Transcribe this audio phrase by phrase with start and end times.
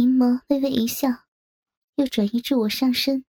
[0.00, 1.10] 银魔微微一笑，
[1.96, 3.26] 又转移至我上身。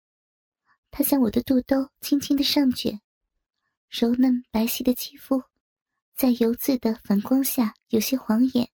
[0.92, 3.02] 他将我的肚兜轻轻的上卷，
[3.90, 5.42] 柔嫩白皙的肌肤，
[6.16, 8.70] 在油渍的反光下有些晃眼。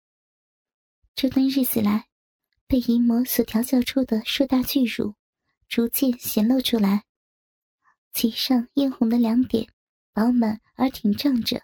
[1.16, 2.08] 这段日子来，
[2.66, 5.16] 被银魔所调教出的硕大巨乳，
[5.68, 7.04] 逐渐显露出来，
[8.14, 9.68] 其上嫣红的两点，
[10.14, 11.64] 饱满而挺胀着。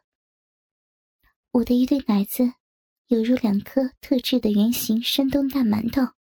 [1.52, 2.52] 我的一对奶子，
[3.08, 6.17] 犹如两颗特制的圆形山东大馒头，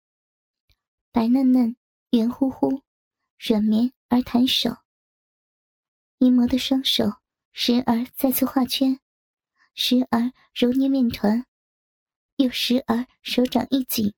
[1.11, 1.75] 白嫩嫩、
[2.11, 2.83] 圆乎乎、
[3.37, 4.77] 软绵而弹手。
[6.19, 7.05] 淫魔的双手
[7.51, 8.99] 时而再次画圈，
[9.73, 11.45] 时而揉捏面团，
[12.35, 14.13] 又时而手掌一紧，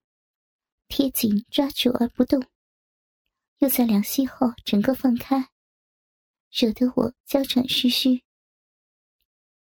[0.88, 2.44] 贴紧抓住而不动，
[3.58, 5.50] 又在两息后整个放开，
[6.50, 8.22] 惹得我娇喘吁吁。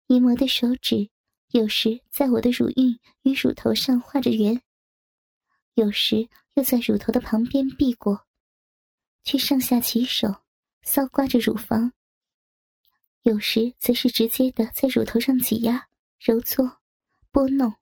[0.06, 1.11] 淫魔的手指。
[1.52, 4.62] 有时在我的乳晕与乳头上画着圆，
[5.75, 8.27] 有时又在乳头的旁边避过，
[9.24, 10.28] 却上下其手
[10.84, 11.91] 搔刮着乳房；
[13.22, 16.80] 有时则是直接的在乳头上挤压、揉搓、
[17.30, 17.75] 拨弄。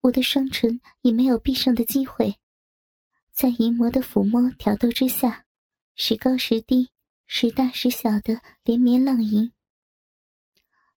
[0.00, 2.38] 我的双唇已没有闭上的机会，
[3.32, 5.44] 在淫魔的抚摸、挑逗之下，
[5.94, 6.90] 时高时低、
[7.26, 9.52] 时大时小的连绵浪吟。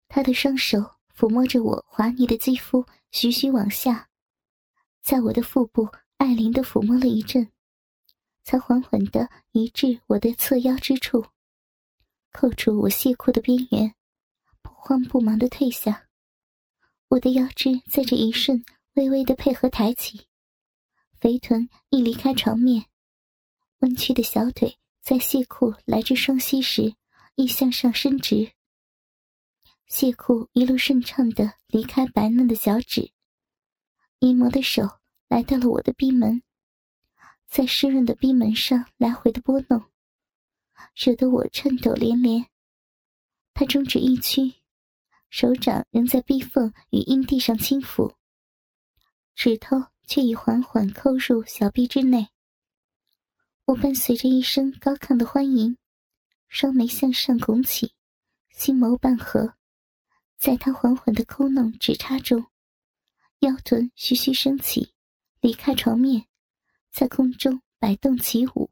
[0.08, 0.96] 他的双手。
[1.14, 4.10] 抚摸着我滑腻的肌肤，徐徐往下，
[5.04, 5.88] 在我的腹部
[6.22, 7.52] 艾琳的抚摸了一阵，
[8.44, 11.26] 才缓缓的移至我的侧腰之处，
[12.32, 13.96] 扣住我亵裤的边缘，
[14.62, 16.08] 不慌不忙的退下。
[17.08, 20.28] 我的腰肢在这一瞬微微的配合抬起，
[21.20, 22.86] 肥臀一离开床面，
[23.80, 26.94] 弯曲的小腿在亵裤来至双膝时，
[27.34, 28.52] 亦向上伸直。
[29.88, 33.12] 谢裤一路顺畅的离开白嫩的脚趾，
[34.20, 35.01] 淫魔的手
[35.32, 36.44] 来到了我的逼门，
[37.48, 39.82] 在湿润的逼门上来回的拨弄，
[40.94, 42.48] 惹得我颤抖连连。
[43.54, 44.56] 他中指一屈，
[45.30, 48.14] 手掌仍在逼缝与阴蒂上轻抚，
[49.34, 52.28] 指头却已缓缓扣入小臂之内。
[53.64, 55.78] 我伴随着一声高亢的欢迎，
[56.50, 57.94] 双眉向上拱起，
[58.50, 59.56] 心眸半合。
[60.38, 62.48] 在他缓缓的抠弄指插中，
[63.40, 64.91] 腰臀徐徐升起，
[65.42, 66.28] 离开床面，
[66.92, 68.70] 在空中摆动起舞。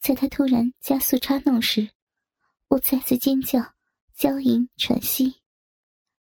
[0.00, 1.90] 在他突然加速插弄时，
[2.68, 3.74] 我再次尖叫、
[4.14, 5.40] 娇吟、喘息。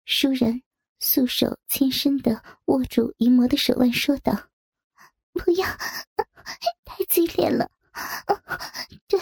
[0.06, 0.62] 倏然
[1.00, 4.50] 素手轻身的握住淫魔的手腕，说道
[5.32, 5.66] ：“不要，
[6.84, 7.70] 太激烈了，
[9.08, 9.20] 对，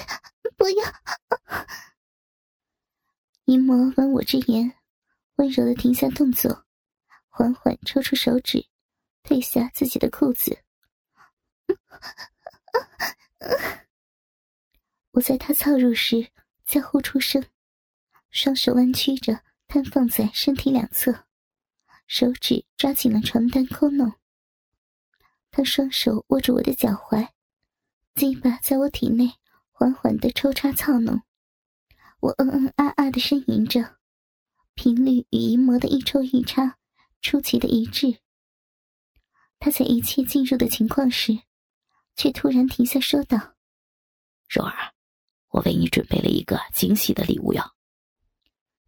[0.56, 0.86] 不要。”
[3.46, 4.74] 淫魔闻我之言。
[5.36, 6.66] 温柔的停下动作，
[7.28, 8.68] 缓缓抽出手指，
[9.24, 10.64] 褪下自己的裤子。
[15.12, 16.32] 我在他操入时
[16.64, 17.44] 在呼出声，
[18.30, 21.26] 双手弯曲着摊放在身体两侧，
[22.08, 24.14] 手指抓紧了床单抠弄。
[25.52, 27.28] 他双手握住我的脚踝，
[28.16, 29.34] 鸡巴在我体内
[29.72, 31.22] 缓缓的抽插操弄，
[32.22, 33.98] 我嗯嗯啊啊的呻吟着。
[34.74, 36.78] 频率与淫魔的一抽一插
[37.22, 38.20] 出奇的一致。
[39.62, 41.40] 他在一切进入的情况时，
[42.16, 43.38] 却突然停下，说道
[44.50, 44.92] ：“柔儿，
[45.50, 47.62] 我为你准备了一个惊喜的礼物哟。”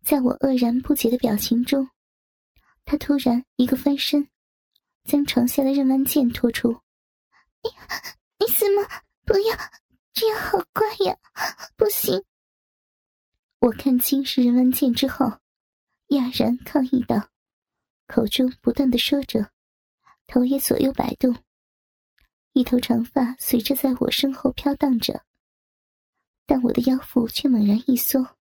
[0.03, 1.87] 在我愕然不解的表情中，
[2.85, 4.27] 他突然一个翻身，
[5.03, 6.81] 将床下的任万剑拖出。
[7.61, 7.69] “你
[8.39, 8.83] 你怎么？
[9.25, 9.55] 不要，
[10.11, 11.15] 这样好怪呀！
[11.77, 12.23] 不行！”
[13.61, 15.39] 我看清是任万剑之后。
[16.07, 17.29] 哑然抗议道，
[18.07, 19.52] 口中不断的说着，
[20.27, 21.35] 头也左右摆动，
[22.53, 25.23] 一头长发随着在我身后飘荡着。
[26.45, 28.37] 但我的腰腹却猛然一缩，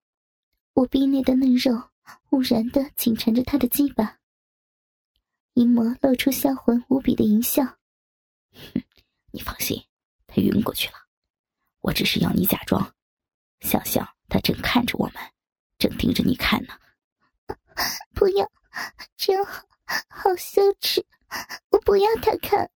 [0.73, 1.89] 我臂内的嫩肉
[2.23, 4.19] 忽然的紧缠着他的鸡巴。
[5.53, 7.63] 淫魔露出销魂无比的淫笑
[8.53, 8.83] ：“哼，
[9.31, 9.83] 你放心，
[10.27, 10.95] 他晕过去了。
[11.79, 12.93] 我只是要你假装，
[13.61, 15.15] 想象他正看着我们，
[15.79, 16.77] 正盯着你看呢。
[18.13, 18.51] ”不要，
[19.15, 19.63] 真好，
[20.09, 21.03] 好羞耻！
[21.69, 22.69] 我不要他看。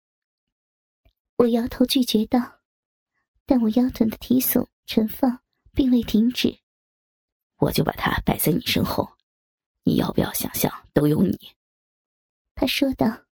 [1.37, 2.59] 我摇头拒绝道，
[3.45, 5.41] 但我腰臀的提耸、沉放
[5.73, 6.59] 并未停止。
[7.57, 9.17] 我就把它摆在你身后，
[9.83, 11.55] 你要不要想象都有你？
[12.55, 13.25] 他说道。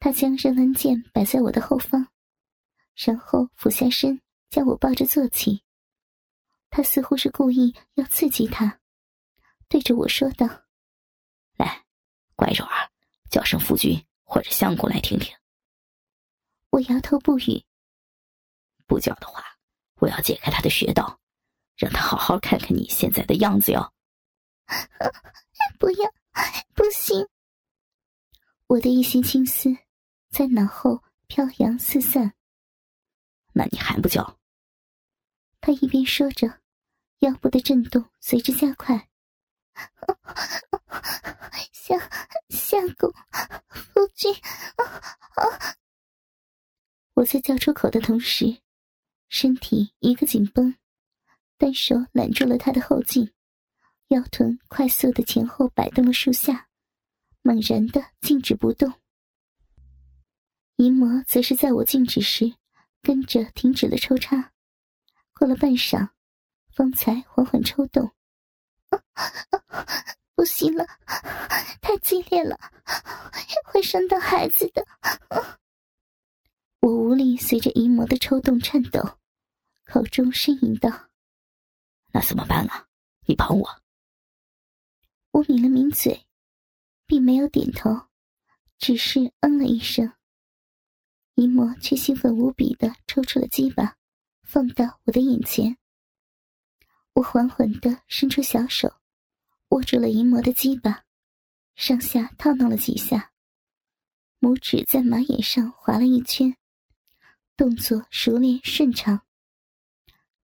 [0.00, 2.06] 他将任文剑摆在我的后方，
[2.94, 5.64] 然后俯下身将我抱着坐起。
[6.70, 8.80] 他似乎是故意要刺激他。
[9.68, 10.46] 对着我说道
[11.58, 11.84] ：“来，
[12.36, 12.92] 乖柔儿，
[13.30, 15.34] 叫声夫君或者相公来听听。”
[16.70, 17.64] 我摇头不语。
[18.86, 19.44] 不叫的话，
[19.96, 21.18] 我要解开他的穴道，
[21.76, 23.92] 让他好好看看你现在的样子哟。
[25.78, 26.10] 不要，
[26.74, 27.26] 不行！
[28.66, 29.74] 我的一些青丝
[30.30, 32.34] 在脑后飘扬四散。
[33.54, 34.38] 那你还不叫？
[35.60, 36.60] 他一边说着，
[37.20, 39.07] 腰部的震动随之加快。
[41.72, 41.98] 相
[42.48, 43.12] 相公
[43.70, 44.34] 夫君，
[47.14, 48.60] 我在叫出口的同时，
[49.28, 50.76] 身体一个紧绷，
[51.56, 53.32] 单手揽住了他的后颈，
[54.08, 56.68] 腰臀快速的前后摆动了数下，
[57.42, 58.92] 猛然的静止不动。
[60.76, 62.54] 淫魔则是在我静止时，
[63.02, 64.52] 跟着停止了抽插，
[65.32, 66.10] 过了半晌，
[66.70, 68.12] 方才缓缓抽动。
[70.34, 70.86] 不行了，
[71.80, 72.58] 太激烈了，
[73.64, 74.86] 会伤到孩子的。
[76.80, 79.18] 我无力随着淫魔的抽动颤抖，
[79.84, 81.08] 口中呻吟道
[82.12, 82.86] ：“那怎么办啊？
[83.26, 83.82] 你帮我。”
[85.32, 86.26] 我抿了抿嘴，
[87.04, 88.08] 并没有点头，
[88.78, 90.12] 只是嗯了一声。
[91.34, 93.96] 淫魔却兴奋无比的抽出了鸡巴，
[94.42, 95.76] 放到我的眼前。
[97.18, 98.88] 我缓缓的伸出小手。
[99.70, 101.04] 握住了淫魔的鸡巴，
[101.74, 103.32] 上下套弄了几下，
[104.38, 106.56] 拇指在马眼上划了一圈，
[107.56, 109.22] 动作熟练顺畅。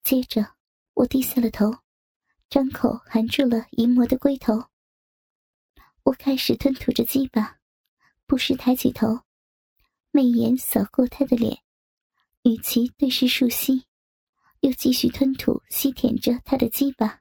[0.02, 0.54] 接着，
[0.94, 1.70] 我低下了头，
[2.48, 4.70] 张口含住了淫魔的龟头。
[6.04, 7.58] 我开始吞吐着鸡巴，
[8.26, 9.20] 不时抬起头，
[10.10, 11.62] 媚眼扫过他的脸，
[12.44, 13.84] 与其对视数息，
[14.62, 17.20] 又继续吞吐吸舔着他的鸡巴。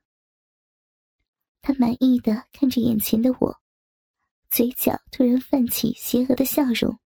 [1.59, 3.61] 他满意的看着眼前的我，
[4.49, 6.99] 嘴角突然泛起邪恶的笑容。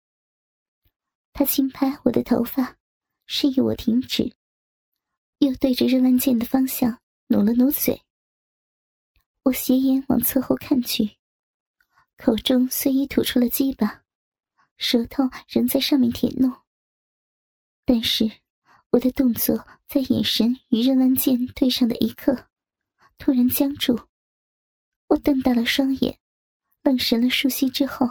[1.35, 2.79] 他轻拍我的头发，
[3.27, 4.35] 示意我停止，
[5.39, 8.03] 又对着任万剑的方向努了努嘴。
[9.43, 11.19] 我斜眼往侧后看去，
[12.17, 14.03] 口中虽已吐出了鸡巴，
[14.79, 16.63] 舌头仍在上面舔弄，
[17.85, 18.31] 但是
[18.93, 22.51] 我的动作在眼神与任万剑对上的一刻，
[23.17, 23.99] 突然僵住。
[25.09, 26.19] 我瞪大了双眼，
[26.83, 28.07] 愣神了数息之后，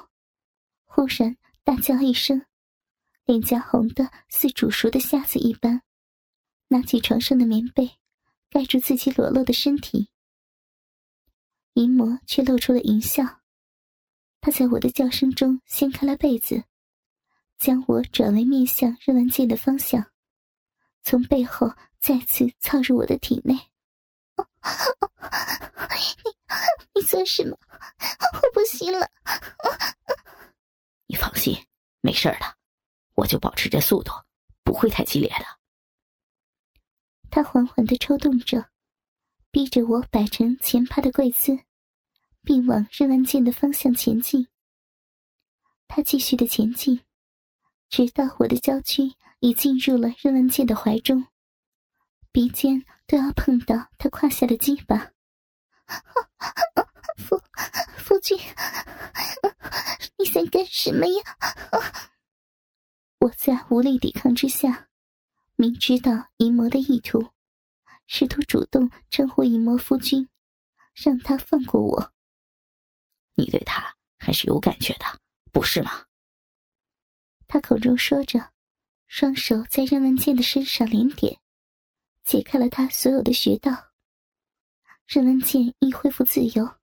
[0.85, 2.43] 忽然大叫一声，
[3.25, 5.83] 脸颊红的似煮熟的虾子一般，
[6.69, 7.99] 拿起床上的棉被，
[8.49, 10.09] 盖住自己裸露的身体。
[11.75, 13.41] 淫魔却露出了淫笑，
[14.41, 16.63] 他在我的叫声中掀开了被子，
[17.59, 20.11] 将我转为面向任文健的方向，
[21.03, 23.53] 从背后再次操入我的体内。
[23.53, 23.61] 你。
[26.93, 27.57] 你做什么？
[28.33, 29.09] 我不行了。
[31.07, 31.55] 你放心，
[32.01, 32.55] 没事的，
[33.15, 34.11] 我就保持着速度，
[34.63, 35.45] 不会太激烈的。
[37.29, 38.69] 他缓缓的抽动着，
[39.51, 41.57] 逼着我摆成前趴的跪姿，
[42.43, 44.47] 并往任万剑的方向前进。
[45.87, 47.01] 他继续的前进，
[47.91, 51.27] 直到我的娇躯已进入了任万剑的怀中，
[52.31, 55.11] 鼻尖都要碰到他胯下的鸡巴。
[57.17, 57.37] 夫
[57.97, 58.39] 夫君，
[60.17, 61.21] 你想干什么呀？
[63.19, 64.87] 我在无力抵抗之下，
[65.57, 67.31] 明知道淫魔的意图，
[68.07, 70.29] 试图主动称呼淫魔夫君，
[70.93, 72.13] 让他放过我。
[73.35, 75.19] 你对他还是有感觉的，
[75.51, 76.05] 不是吗？
[77.51, 78.39] 他口中说着，
[79.07, 81.37] 双手在任文健的身上连点，
[82.23, 83.89] 解开了他所有的穴道。
[85.05, 86.77] 任文健一恢复自由，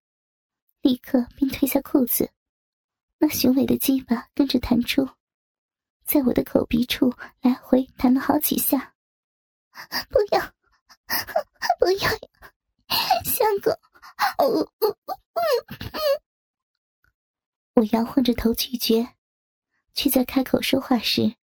[0.82, 2.30] 立刻便褪下裤子，
[3.16, 5.08] 那雄伟的鸡巴跟着弹出，
[6.04, 8.94] 在我的口鼻处来回弹了好几下。
[10.10, 10.52] 不要，
[11.80, 12.10] 不要，
[13.24, 13.72] 相公！
[17.72, 19.14] 我摇晃着头拒绝，
[19.98, 21.34] 却在开口说话时，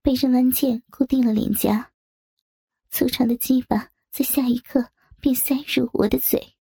[0.00, 1.92] 被任文健固定了脸颊，
[2.88, 4.88] 粗长的鸡巴在下一刻。
[5.20, 6.54] 便塞入我的嘴。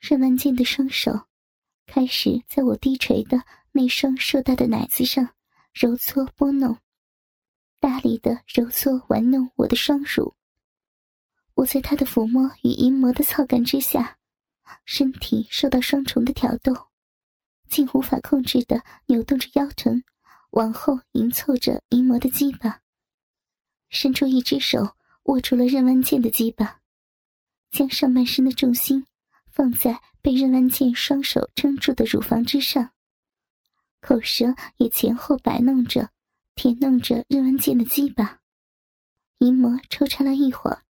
[0.00, 1.26] 任万健的双手
[1.84, 5.34] 开始在我低垂的那双硕大的奶子上
[5.74, 6.78] 揉搓拨弄，
[7.78, 10.34] 大力的揉搓玩弄我的双乳。
[11.52, 14.16] 我在他的抚摸与淫魔的操干之下，
[14.86, 16.72] 身体受到双重的挑逗，
[17.74, 20.04] 竟无法控制的扭动着腰臀，
[20.50, 22.80] 往后迎凑着淫魔的鸡巴，
[23.88, 26.78] 伸出一只手握住了任万健的鸡巴。
[27.72, 29.04] 将上半身的重心
[29.50, 32.92] 放在被任万健双手撑住的乳房之上，
[34.00, 36.10] 口舌也前后摆弄着，
[36.54, 38.38] 舔弄着任文健的鸡巴，
[39.38, 40.84] 淫魔抽插了一会儿，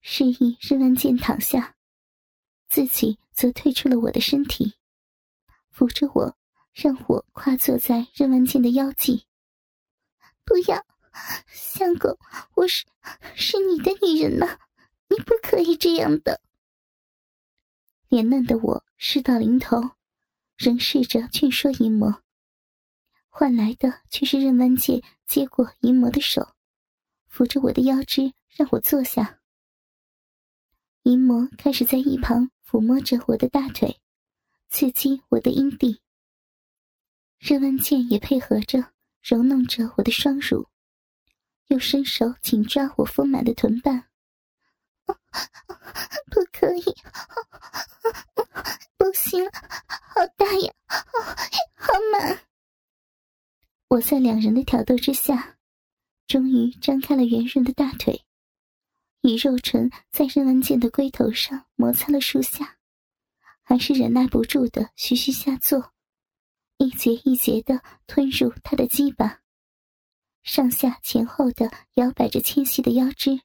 [0.00, 1.76] 示意任文健躺下，
[2.66, 4.72] 自己则退出了我的身体，
[5.74, 6.36] 扶着我，
[6.72, 9.26] 让我跨坐在任文健的腰际。
[10.44, 10.86] 不要，
[11.48, 12.16] 相公，
[12.54, 12.84] 我是
[13.34, 14.56] 是你的女人呐，
[15.08, 16.40] 你不可以这样的。
[18.08, 19.82] 脸嫩的我事到临头，
[20.56, 22.22] 仍试着劝说淫魔。
[23.28, 26.54] 换来的却是任文健接过淫魔的手，
[27.26, 29.40] 扶着我的腰肢，让我坐下。
[31.02, 33.98] 淫魔开始在一旁抚摸着我的大腿，
[34.74, 36.00] 刺激我的阴蒂。
[37.38, 38.84] 任文健也配合着
[39.22, 40.66] 揉弄着我的双乳，
[41.68, 44.08] 又伸手紧抓我丰满的臀瓣。
[45.06, 46.82] 不可以，
[48.96, 50.74] 不行，好大呀，
[51.76, 52.40] 好满。
[53.86, 55.56] 我在两人的挑逗之下，
[56.26, 58.24] 终于张开了圆润的大腿，
[59.20, 62.73] 以肉唇在任文健的龟头上摩擦了数下，
[63.64, 65.92] 还是忍耐不住的徐徐下坐，
[66.76, 69.40] 一节一节的吞入他的鸡巴，
[70.42, 73.40] 上下前后的摇摆着纤细的腰肢，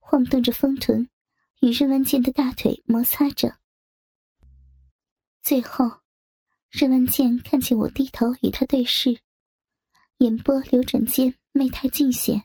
[0.00, 1.08] 晃动着丰臀，
[1.60, 3.58] 与任文健的大腿摩擦着。
[5.40, 6.00] 最后，
[6.68, 9.20] 任文健看见我低头与他对视。
[10.18, 12.42] 眼波流转间，媚态尽显。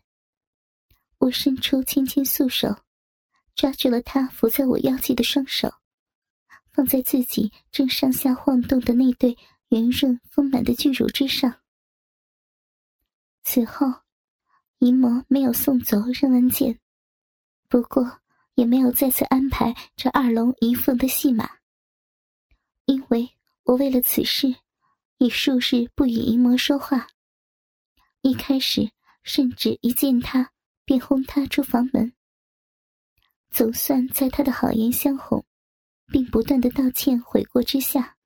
[1.17, 2.83] 我伸出纤纤素手，
[3.55, 5.73] 抓住了他伏在我腰际的双手，
[6.73, 9.37] 放在自己正上下晃动的那对
[9.69, 11.61] 圆润丰满的巨乳之上。
[13.43, 13.87] 此后，
[14.79, 16.79] 淫魔没有送走任文健，
[17.69, 18.19] 不过
[18.55, 21.49] 也没有再次安排这二龙一凤的戏码，
[22.85, 23.29] 因为
[23.63, 24.55] 我为了此事，
[25.17, 27.07] 已数日不与淫魔说话。
[28.21, 28.89] 一开始，
[29.23, 30.51] 甚至一见他
[30.85, 32.13] 便轰他出房门。
[33.51, 35.45] 总算在他的好言相哄，
[36.07, 38.17] 并不断的道歉悔过之下，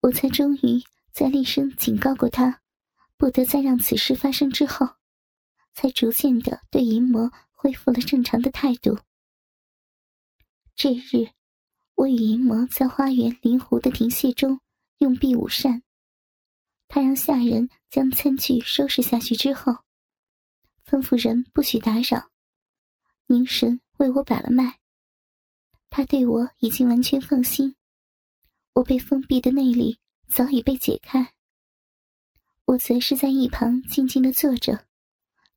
[0.00, 2.60] 我才终于在厉声警告过他，
[3.16, 4.86] 不得再让此事发生之后，
[5.74, 8.98] 才逐渐的对淫魔恢复了正常的态度。
[10.74, 11.30] 这日，
[11.94, 14.60] 我与淫魔在花园临湖的亭榭中
[14.98, 15.82] 用臂午膳。
[16.86, 19.72] 他让下人将餐具收拾下去之后，
[20.86, 22.30] 吩咐人不许打扰。
[23.26, 24.78] 凝神为我把了脉，
[25.90, 27.74] 他对我已经完全放心。
[28.74, 31.34] 我被封闭的内力早已被解开，
[32.64, 34.86] 我则是在一旁静静的坐着，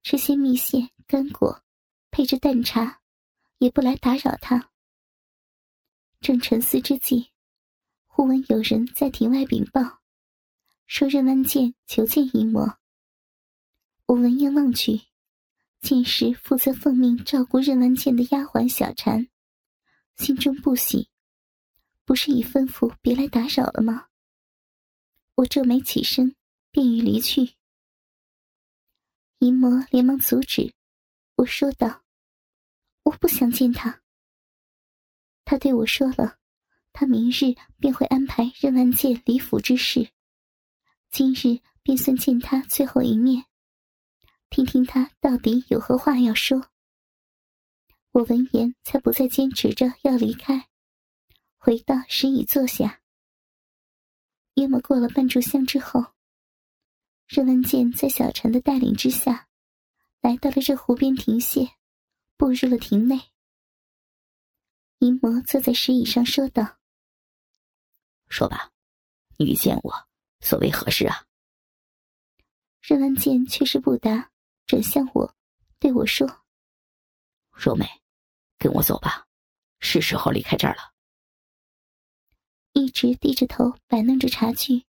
[0.02, 1.64] 吃些蜜饯干果，
[2.10, 3.02] 配着淡茶，
[3.60, 4.72] 也不来打扰他。
[6.20, 7.32] 正沉思之际，
[8.08, 10.02] 忽闻有人在庭外禀报。
[10.88, 12.78] 说任万剑求见淫魔。
[14.08, 15.00] 我闻言望去，
[15.80, 19.30] 见是负责奉命照顾任万剑的丫鬟小婵，
[20.22, 21.10] 心中不喜，
[22.06, 24.10] 不是已吩咐别来打扰了吗？
[25.34, 26.36] 我皱眉起身，
[26.70, 27.56] 便欲离去。
[29.40, 30.76] 淫魔连忙阻止，
[31.38, 32.04] 我说道
[33.02, 34.04] ：“我不想见他。”
[35.44, 36.38] 他对我说了，
[36.94, 40.12] 他明日便会安排任万剑离府之事。
[41.10, 43.46] 今日便算见他最后一面，
[44.52, 46.70] 听听他到底有何话要说。
[48.12, 50.68] 我闻言才不再坚持着要离开，
[51.58, 53.02] 回到石椅坐下。
[54.56, 56.14] 约莫过了半炷香之后，
[57.26, 59.48] 任文健在小陈的带领之下，
[60.20, 61.78] 来到了这湖边停歇，
[62.36, 63.32] 步入了亭内。
[65.00, 66.80] 淫魔坐在石椅上说道
[68.28, 68.72] ：“说吧，
[69.38, 70.08] 你遇见我。”
[70.44, 71.28] 所为何事啊？
[72.82, 74.32] 任文健却是不答，
[74.66, 75.36] 转向我，
[75.80, 76.44] 对我说
[77.54, 78.01] ：“若美，
[78.62, 79.26] 跟我走吧，
[79.80, 80.94] 是时候离开这儿了。”
[82.74, 84.86] 一直低着头摆弄着茶具，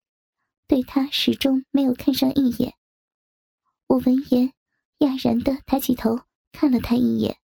[0.66, 2.74] 对他始终没有看上一眼。
[3.86, 4.52] 我闻言，
[4.98, 6.20] 讶然的抬起头
[6.52, 7.38] 看了他一眼，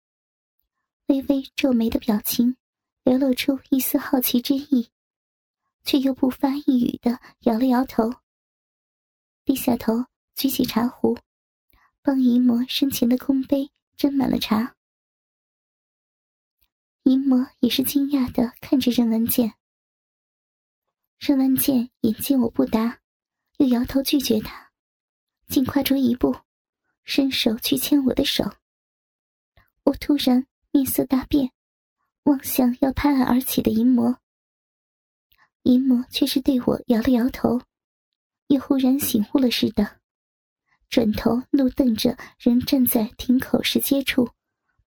[1.08, 2.58] 微微皱眉的表情，
[3.04, 4.90] 流露出一丝好奇之意。
[5.84, 8.14] 却又不发一语的摇了摇头，
[9.46, 10.06] 低下头
[10.36, 11.18] 举起茶壶，
[12.02, 14.77] 帮姨嬷身前的空杯斟满了茶。
[17.08, 19.54] 淫魔也是惊讶的看着任文健。
[21.18, 23.00] 任文健眼见我不答，
[23.60, 24.74] 又摇头拒绝他，
[25.48, 26.36] 竟跨出一步，
[27.06, 28.44] 伸手去牵我的手。
[29.84, 31.54] 我突然面色大变，
[32.24, 34.20] 望向要拍案而起的淫魔。
[35.62, 37.62] 淫魔却是对我摇了摇头，
[38.48, 40.02] 又忽然醒悟了似的，
[40.90, 44.30] 转头怒瞪着仍站在亭口石阶处、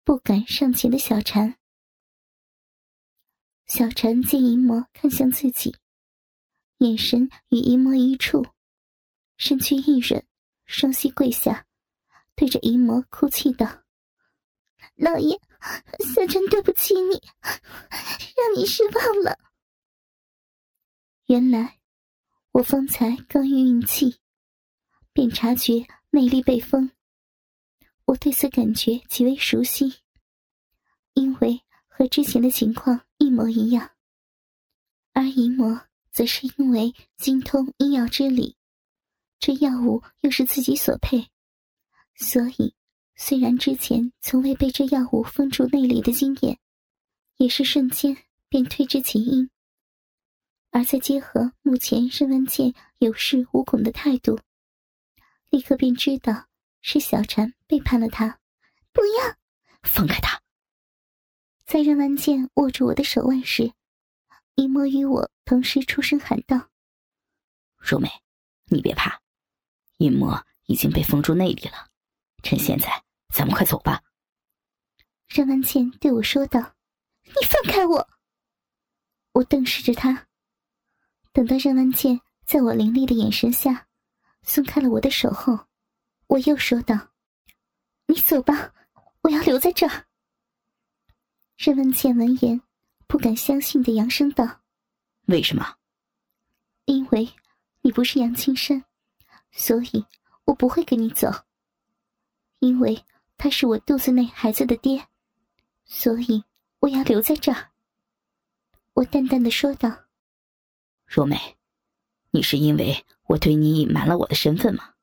[0.03, 1.55] 不敢上前的小蝉。
[3.69, 5.75] 小蝉见淫魔看向自己，
[6.79, 8.43] 眼神与淫魔一处，
[9.37, 10.25] 身躯一软，
[10.65, 11.67] 双膝跪下，
[12.33, 13.83] 对着淫魔哭泣道
[14.97, 15.39] ：“老爷，
[16.15, 19.37] 小蝉对不起你，让你失望了。”
[21.27, 21.79] 原来，
[22.53, 24.17] 我方才刚运运气，
[25.13, 26.89] 便察觉内力被封。
[28.05, 29.99] 我对此感觉极为熟悉，
[31.13, 33.05] 因为和之前的情况
[33.47, 33.91] 一模一样。
[35.13, 38.55] 而淫魔则是因为精通医药之理，
[39.39, 41.29] 这药物又是自己所配，
[42.15, 42.73] 所以
[43.15, 46.59] 虽然之前从未被这药物封住内力的经验，
[47.37, 48.17] 也是瞬间
[48.47, 49.49] 便推知其因。
[50.71, 54.39] 而在结合目前任文健有恃无恐的态度，
[55.49, 56.47] 立刻便知道
[56.81, 58.39] 是小婵背叛了他。
[58.91, 59.35] 不要
[59.83, 60.41] 放开他！
[61.71, 63.71] 在任文健握住我的手腕时，
[64.55, 66.67] 一摸与我同时出声喊道
[67.77, 68.09] ：“若美，
[68.71, 69.21] 你别怕，
[69.97, 71.87] 阴魔已经被封住内力了。
[72.41, 74.01] 趁现在，咱们快走吧。”
[75.29, 76.59] 任文健对我说道
[77.21, 78.09] ：“你放开我！”
[79.33, 80.25] 我瞪视着他。
[81.33, 83.85] 等到任文健在我凌厉的眼神下
[84.41, 85.67] 松开了我的手后，
[86.25, 87.11] 我又说道
[88.09, 88.73] ：“你走吧，
[89.21, 90.07] 我要留在这儿。”
[91.59, 92.61] 任文倩闻言
[93.05, 94.61] 不敢相信的扬声道
[95.27, 95.75] ：“为什么
[96.87, 97.29] ？”“因为
[97.81, 98.81] 你不是杨青山，
[99.51, 100.05] 所以
[100.45, 101.29] 我不会跟你走。
[102.59, 103.03] 因为
[103.37, 105.05] 他是我肚子内孩子的爹，
[105.83, 106.41] 所以
[106.79, 107.71] 我要留在这儿。”
[108.95, 110.05] 我淡淡的说道。
[111.05, 111.57] 若美，
[112.31, 114.93] 你是因为我对你隐瞒了我的身份吗？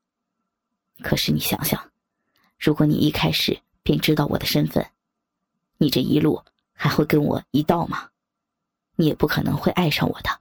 [1.03, 1.91] 可是你想想，
[2.57, 4.83] 如果你一开始便知道我的身份，
[5.77, 8.11] 你这一路还会跟我一道吗？
[8.95, 10.39] 你也不可能会爱上我的。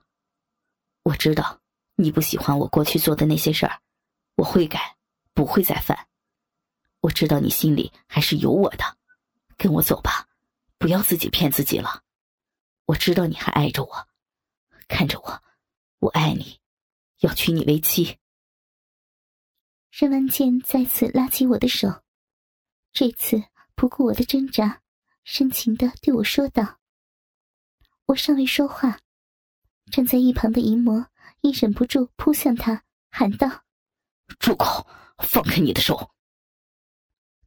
[1.02, 1.60] 我知道
[1.94, 3.80] 你不喜欢我过去做的那些事儿，
[4.34, 4.96] 我会改，
[5.34, 6.08] 不会再犯。
[7.00, 8.96] 我知道你心里还是有我的，
[9.56, 10.28] 跟我走吧，
[10.78, 12.02] 不要自己骗自己了。
[12.86, 14.08] 我知道你还爱着我，
[14.88, 15.42] 看着我。
[15.98, 16.60] 我爱你，
[17.20, 18.18] 要娶你为妻。
[19.90, 22.02] 任文健再次拉起我的手，
[22.92, 23.42] 这次
[23.74, 24.82] 不顾我的挣扎，
[25.26, 26.78] 深情的对我说道
[28.06, 29.00] ：“我尚未说话，
[29.90, 31.08] 站在一旁的淫魔
[31.40, 33.64] 亦忍不住扑向他，喊道
[34.38, 34.86] ：‘住口！
[35.18, 36.12] 放开你的手！’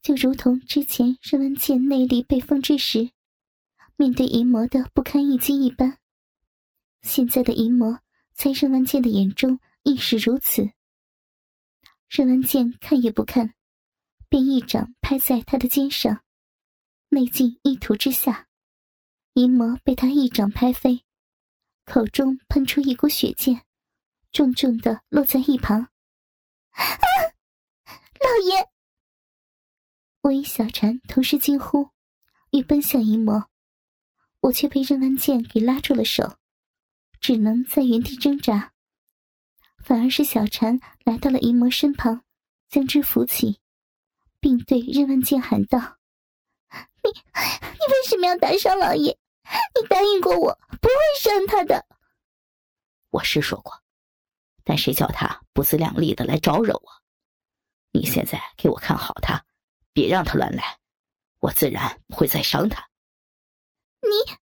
[0.04, 3.12] 就如同之前任文健内力被封之时，
[3.96, 6.00] 面对淫魔的不堪一击一般，
[7.02, 8.02] 现在的淫魔。”
[8.34, 10.72] 在任文健的眼中亦是如此。
[12.08, 13.54] 任文健看也不看，
[14.30, 16.24] 便一掌拍在他的肩上，
[17.10, 18.48] 内劲一吐之下，
[19.34, 21.04] 淫魔被他一掌拍飞，
[21.86, 23.62] 口中喷出一股血溅，
[24.32, 25.82] 重重的落在一旁。
[26.70, 26.86] 啊
[28.20, 28.70] 老爷！
[30.22, 31.90] 我与小婵同时惊呼，
[32.52, 33.50] 欲奔向淫魔，
[34.42, 36.38] 我却被任文健给拉住了手。
[37.20, 38.74] 只能在原地挣扎，
[39.84, 42.24] 反而是小婵来到了淫魔身旁，
[42.70, 43.60] 将之扶起，
[44.40, 45.98] 并对任万剑喊道
[47.04, 49.18] ：“你，你为什么要打伤老爷？
[49.76, 51.86] 你答应过我不会伤他的。”
[53.12, 53.82] 我是说过，
[54.64, 56.84] 但谁叫他不自量力的来招惹我？
[57.92, 59.44] 你现在给我看好他，
[59.94, 60.78] 别让他乱来，
[61.40, 62.88] 我自然不会再伤他。
[64.02, 64.38] 你。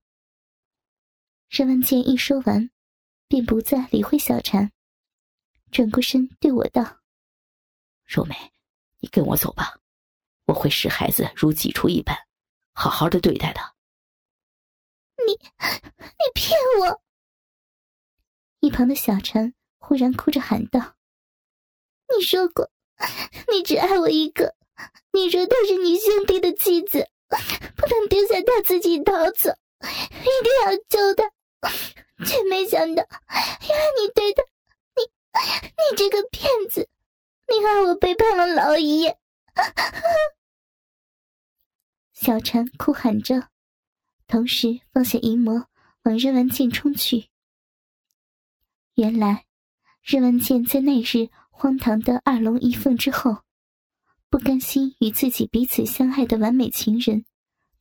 [1.49, 2.69] 任文健一说完，
[3.29, 4.69] 便不再理会小婵，
[5.71, 6.97] 转过身对我道
[8.03, 8.35] ：“若梅，
[8.99, 9.79] 你跟我走吧，
[10.43, 12.26] 我会视孩子如己出一般，
[12.79, 13.73] 好好的对待他。”
[15.25, 17.01] 你，你骗我！
[18.59, 20.95] 一旁的小陈忽然哭着喊道
[22.15, 22.69] ：“你说过，
[23.51, 24.55] 你只爱我一个，
[25.11, 27.09] 你说他是你兄弟的妻子，
[27.75, 29.49] 不能丢下他自己逃走，
[29.81, 31.33] 一定要救他。”
[32.25, 34.43] 却没想到，原来你对他，
[34.95, 35.03] 你
[35.91, 36.87] 你这个骗子，
[37.47, 39.17] 你害我背叛了老爷！
[42.19, 43.49] 小婵哭喊着，
[44.25, 45.67] 同时放下淫魔，
[46.01, 47.29] 往任文健冲去。
[48.95, 49.45] 原来，
[50.01, 53.43] 任文健在那日荒唐的二龙一凤之后，
[54.31, 57.23] 不甘心与自己彼此相爱的完美情人，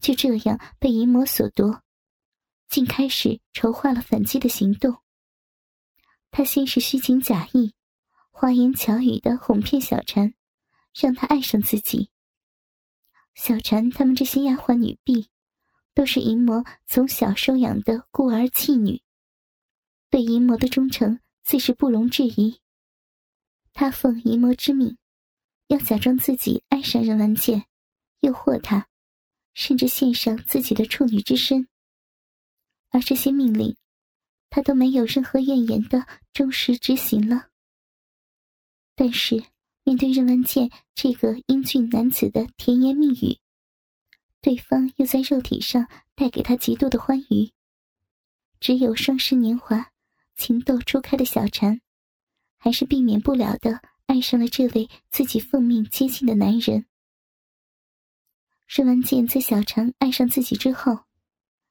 [0.00, 1.82] 就这样被淫魔所夺。
[2.68, 4.98] 竟开始筹划了反击的行动。
[6.30, 7.74] 他先是虚情假意、
[8.30, 10.34] 花言巧语的哄骗小婵，
[10.94, 12.10] 让她爱上自己。
[13.36, 15.28] 小婵他们这些丫鬟女婢，
[15.94, 19.02] 都是淫魔从小收养的孤儿弃女，
[20.08, 22.60] 对淫魔的忠诚自是不容置疑。
[23.74, 24.96] 他奉淫魔之命，
[25.66, 27.66] 要假装自己爱上任文健，
[28.20, 28.88] 诱惑他，
[29.52, 31.68] 甚至献上自己的处女之身。
[32.88, 33.76] 而这些命令，
[34.48, 37.50] 他都没有任何怨言的忠实执行了。
[38.94, 39.44] 但是，
[39.86, 43.38] 面对任文健这个英俊男子的甜言蜜语，
[44.40, 47.52] 对方又在肉体上带给他极度的欢愉，
[48.58, 49.92] 只有双十年华、
[50.34, 51.78] 情窦初开的小婵，
[52.56, 56.84] 还是避免不了的爱上了这位自己奉命接近的男人。
[58.66, 60.98] 任文健在小婵爱上自己之后，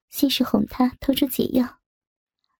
[0.09, 1.81] 先是哄她偷出解药，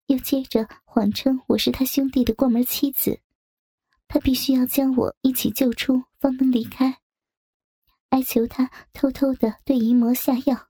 [0.08, 3.22] 又接着谎称我是他兄弟的过门妻子。
[4.16, 7.02] 他必须要将我一起救出，方能离开。
[8.12, 10.70] 哀求他偷偷的对淫魔下药。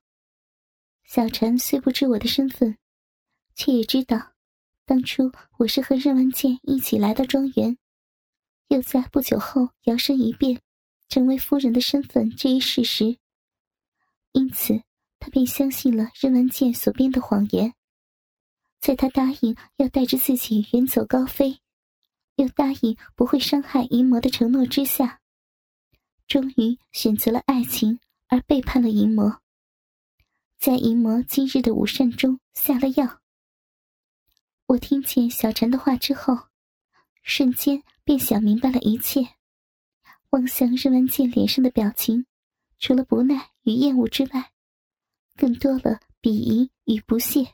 [1.04, 2.76] 小婵虽不知我的身份，
[3.54, 4.32] 却也知道，
[4.84, 7.78] 当初我是和任文健一起来到庄园，
[8.70, 10.60] 又在不久后摇身一变，
[11.08, 13.20] 成为夫人的身份这一事实。
[14.32, 14.82] 因此，
[15.20, 17.76] 他便相信了任文健所编的谎言。
[18.80, 21.60] 在他答应要带着自己远走高飞。
[22.36, 25.22] 又答应不会伤害淫魔的承诺之下，
[26.28, 29.42] 终于选择了爱情而背叛了淫魔，
[30.58, 33.22] 在淫魔今日的午膳中下了药。
[34.68, 36.48] 我听见小婵的话之后，
[37.24, 39.36] 瞬间便想明白了一切，
[40.32, 42.26] 望向任文健脸上的表情，
[42.80, 44.52] 除了不耐与厌恶之外，
[45.36, 47.54] 更多了鄙夷与不屑。